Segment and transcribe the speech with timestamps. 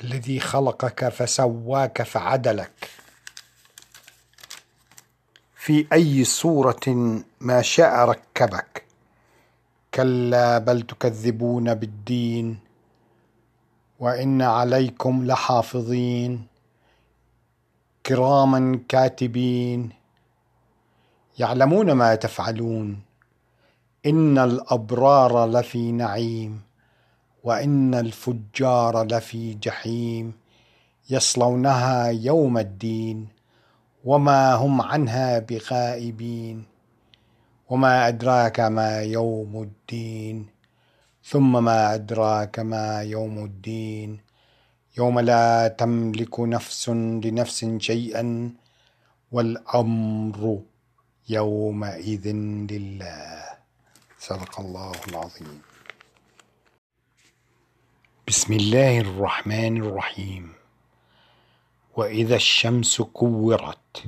[0.00, 2.90] الذي خلقك فسواك فعدلك.
[5.56, 8.84] في أي صورة ما شاء ركبك.
[9.94, 12.58] كلا بل تكذبون بالدين
[14.00, 16.46] وإن عليكم لحافظين.
[18.06, 19.90] كراما كاتبين
[21.38, 23.00] يعلمون ما تفعلون.
[24.06, 26.73] إن الأبرار لفي نعيم.
[27.44, 30.32] وإن الفجار لفي جحيم
[31.10, 33.28] يصلونها يوم الدين
[34.04, 36.64] وما هم عنها بغائبين
[37.70, 40.46] وما أدراك ما يوم الدين
[41.24, 44.18] ثم ما أدراك ما يوم الدين
[44.98, 46.88] يوم لا تملك نفس
[47.24, 48.52] لنفس شيئا
[49.32, 50.60] والأمر
[51.28, 52.26] يومئذ
[52.70, 53.44] لله.
[54.18, 55.73] صدق الله العظيم.
[58.34, 60.52] بسم الله الرحمن الرحيم.
[61.96, 64.04] وإذا الشمس كورت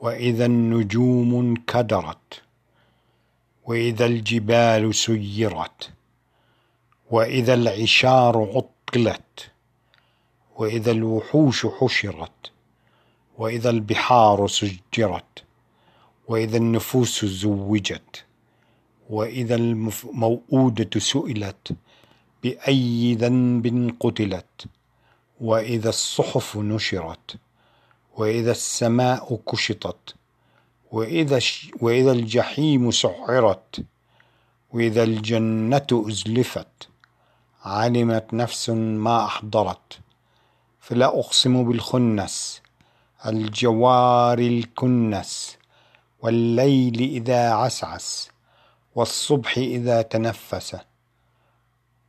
[0.00, 2.42] وإذا النجوم انكدرت
[3.64, 5.90] وإذا الجبال سيرت
[7.10, 9.50] وإذا العشار عطلت
[10.56, 12.52] وإذا الوحوش حشرت
[13.38, 15.44] وإذا البحار سجرت
[16.28, 18.24] وإذا النفوس زوجت
[19.10, 21.76] وإذا الموءوده سئلت
[22.42, 24.64] بأي ذنب قتلت
[25.40, 27.36] وإذا الصحف نشرت
[28.16, 30.14] وإذا السماء كشطت
[30.92, 31.40] وإذا
[31.80, 33.84] وإذا الجحيم سعرت
[34.72, 36.88] وإذا الجنة أزلفت
[37.64, 39.98] علمت نفس ما أحضرت.
[40.80, 42.62] فلا أقسم بالخنس
[43.26, 45.56] الجوار الكنس
[46.22, 48.30] والليل إذا عسعس
[48.94, 50.76] والصبح إذا تنفس.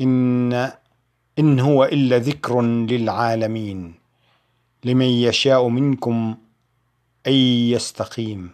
[0.00, 0.52] إن
[1.38, 3.94] إن هو إلا ذكر للعالمين
[4.84, 6.36] لمن يشاء منكم
[7.26, 7.32] أن
[7.72, 8.50] يستقيم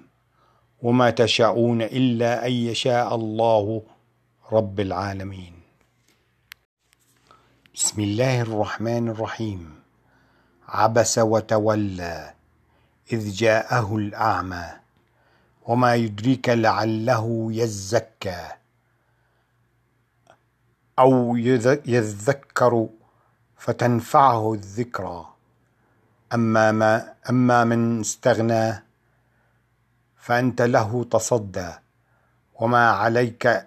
[0.83, 3.83] وما تشاءون إلا أن يشاء الله
[4.53, 5.53] رب العالمين.
[7.75, 9.75] بسم الله الرحمن الرحيم.
[10.69, 12.35] عبس وتولى
[13.13, 14.67] إذ جاءه الأعمى
[15.67, 18.64] وما يدريك لعله يزكى.
[20.99, 21.37] أو
[21.87, 22.89] يذكر
[23.57, 25.35] فتنفعه الذكرى.
[26.35, 28.85] أما, ما أما من استغنى
[30.17, 31.71] فأنت له تصدى.
[32.55, 33.67] وما عليك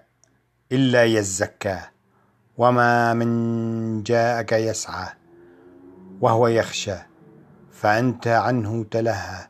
[0.71, 1.79] إلا يزكى.
[2.57, 5.09] وما من جاءك يسعى
[6.21, 6.97] وهو يخشى.
[7.71, 9.47] فأنت عنه تلهى.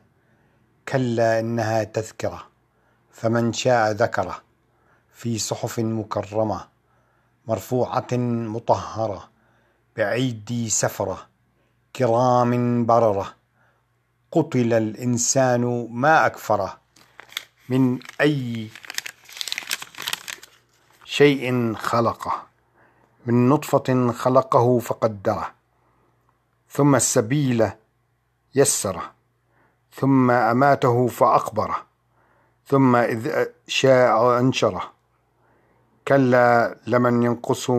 [0.88, 2.42] كلا إنها تذكرة.
[3.10, 4.42] فمن شاء ذكره.
[5.12, 6.77] في صحف مكرمة.
[7.48, 9.28] مرفوعة مطهرة
[9.96, 11.26] بأيدي سفرة
[11.96, 13.34] كرام بررة.
[14.32, 16.78] قتل الإنسان ما أكفره
[17.68, 18.68] من أي
[21.04, 22.42] شيء خلقه.
[23.26, 25.50] من نطفة خلقه فقدره.
[26.70, 27.70] ثم السبيل
[28.54, 29.12] يسره.
[29.92, 31.86] ثم أماته فأقبره.
[32.66, 34.97] ثم إذ شاء أنشره
[36.08, 37.70] كلا لمن ينقص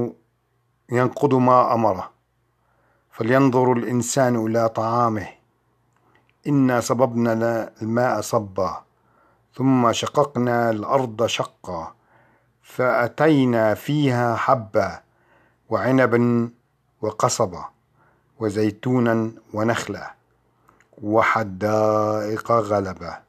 [0.91, 2.09] ينقض ما أمره.
[3.11, 5.27] فلينظر الإنسان إلى طعامه.
[6.47, 8.83] إنا صببنا الماء صبا
[9.53, 11.93] ثم شققنا الأرض شقا
[12.63, 15.01] فأتينا فيها حبا
[15.69, 16.49] وعنبا
[17.01, 17.65] وقصبا
[18.39, 20.13] وزيتونا ونخلا
[21.03, 23.21] وحدائق غلبا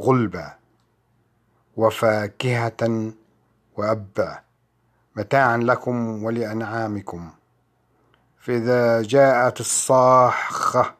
[0.00, 0.59] غلبا.
[1.80, 3.12] وفاكهة
[3.76, 4.38] وأبا.
[5.16, 7.30] متاعا لكم ولأنعامكم.
[8.38, 10.94] فإذا جاءت الصاخة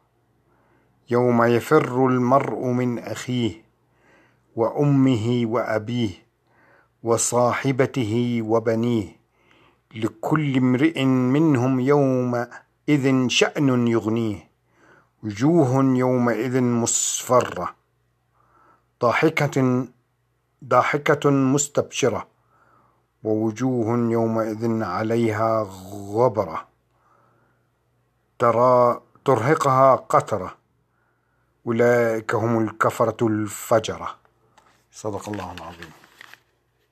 [1.11, 3.65] يوم يفر المرء من أخيه
[4.57, 6.11] وأمه وأبيه
[7.03, 9.17] وصاحبته وبنيه
[9.95, 14.51] لكل امرئ منهم يومئذ شأن يغنيه.
[15.23, 17.75] وجوه يومئذ مصفرة
[19.03, 19.87] ضاحكة
[20.65, 22.27] ضاحكة مستبشرة
[23.25, 25.67] ووجوه يومئذ عليها
[26.15, 26.69] غبرة
[28.39, 30.57] ترى ترهقها قترة.
[31.67, 34.17] أولئك هم الكفرة الفجرة.
[34.93, 36.00] صدق الله العظيم.